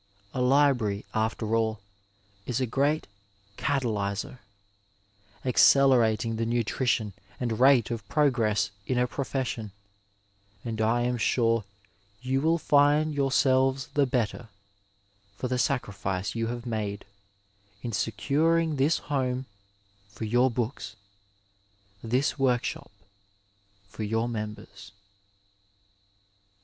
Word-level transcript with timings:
A 0.33 0.41
library 0.41 1.05
after 1.13 1.55
all 1.55 1.79
is 2.47 2.59
a 2.59 2.65
great 2.65 3.05
catalyser, 3.55 4.39
accelera 5.45 6.17
ting 6.17 6.37
the 6.37 6.45
nutrition 6.47 7.13
and 7.39 7.59
rate 7.59 7.91
of 7.91 8.09
progress 8.09 8.71
in 8.87 8.97
a 8.97 9.05
profession, 9.05 9.71
and 10.65 10.81
I 10.81 11.01
am 11.01 11.17
sure 11.19 11.65
you 12.19 12.41
will 12.41 12.57
find 12.57 13.13
yourselves 13.13 13.89
the 13.93 14.07
better 14.07 14.49
for 15.35 15.47
the 15.47 15.59
sacri 15.59 15.93
fice 15.93 16.33
you 16.33 16.47
have 16.47 16.65
made 16.65 17.05
in 17.83 17.91
securing 17.91 18.77
this 18.77 18.97
home 18.97 19.45
for 20.09 20.25
your 20.25 20.49
books, 20.49 20.95
this 22.03 22.39
workshop 22.39 22.91
for 23.87 24.01
your 24.01 24.27
members. 24.27 24.93